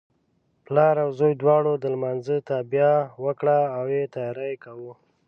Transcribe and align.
پلار 0.65 0.95
او 1.03 1.09
زوی 1.19 1.33
دواړو 1.41 1.73
د 1.77 1.85
لمانځه 1.93 2.35
تابیا 2.49 2.91
وکړه 3.25 3.57
او 3.77 3.83
یې 3.95 4.03
تیاری 4.15 4.53
کاوه. 4.63 4.93